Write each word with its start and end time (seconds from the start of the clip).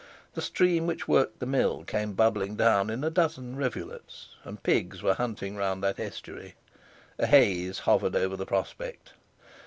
The 0.33 0.41
stream 0.41 0.87
which 0.87 1.07
worked 1.07 1.37
the 1.37 1.45
mill 1.45 1.83
came 1.83 2.13
bubbling 2.13 2.55
down 2.55 2.89
in 2.89 3.03
a 3.03 3.11
dozen 3.11 3.55
rivulets, 3.55 4.29
and 4.43 4.63
pigs 4.63 5.03
were 5.03 5.13
hunting 5.13 5.55
round 5.55 5.83
that 5.83 5.99
estuary. 5.99 6.55
A 7.19 7.27
haze 7.27 7.77
hovered 7.77 8.15
over 8.15 8.35
the 8.35 8.47
prospect. 8.47 9.13